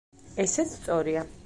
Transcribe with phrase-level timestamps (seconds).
[0.45, 1.29] ესეც სწორია.